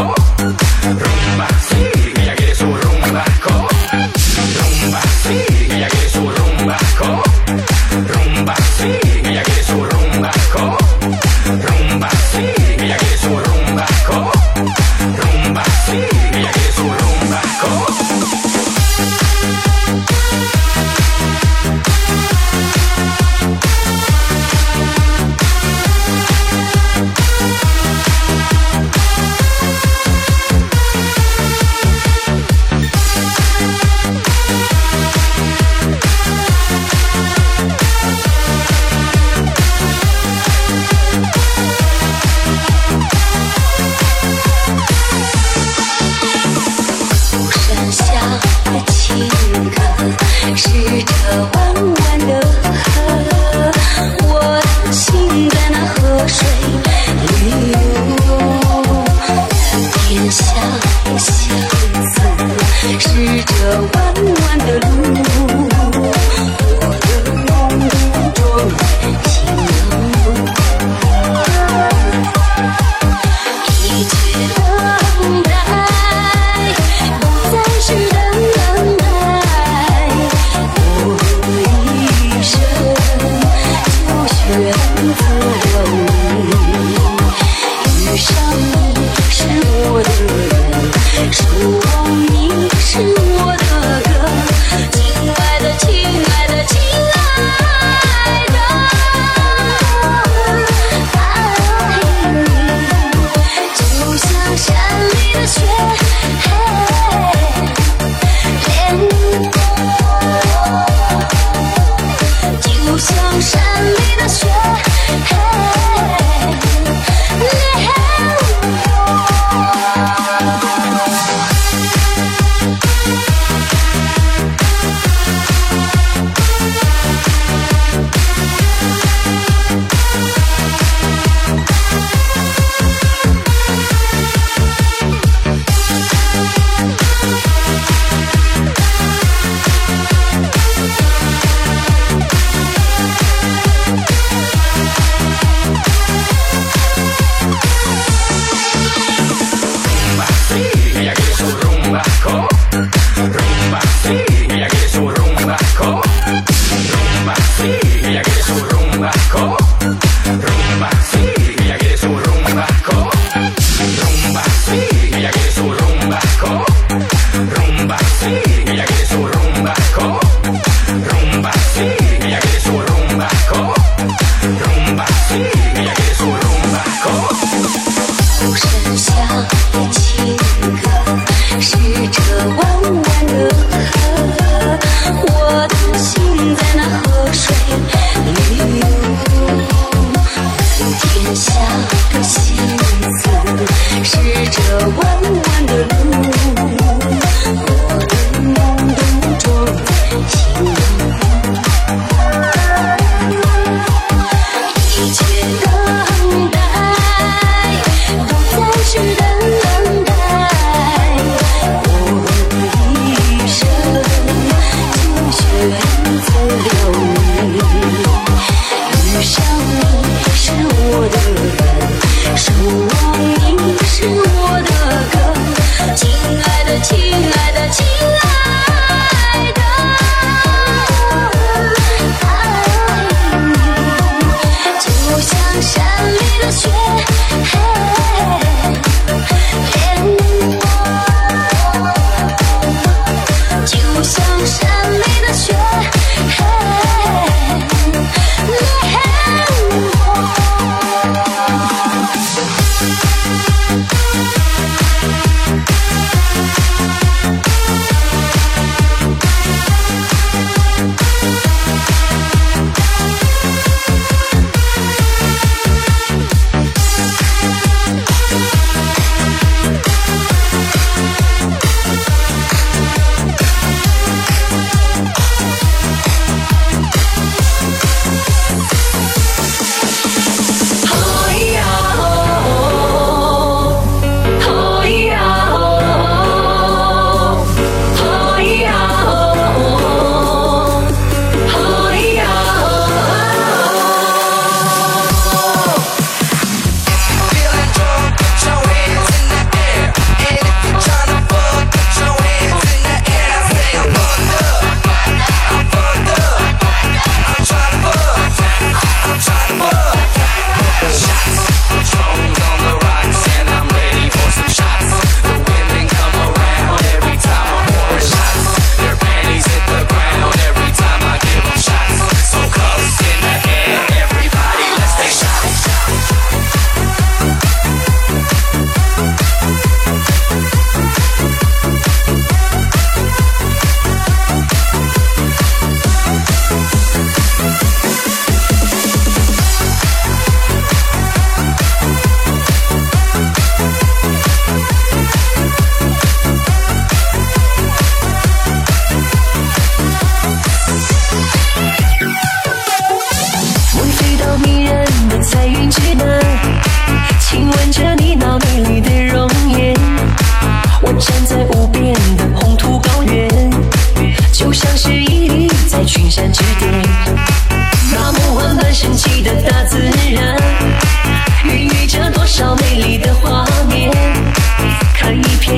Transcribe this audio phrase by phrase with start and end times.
[0.00, 1.69] rumba.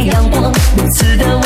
[0.01, 1.42] 阳光如此的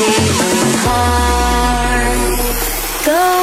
[0.00, 2.40] breaking heart.
[3.04, 3.39] Go.